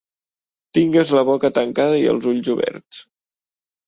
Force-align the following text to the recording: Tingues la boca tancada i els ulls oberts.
Tingues 0.77 1.11
la 1.17 1.23
boca 1.27 1.51
tancada 1.57 1.99
i 2.05 2.07
els 2.13 2.25
ulls 2.31 2.49
oberts. 2.55 3.03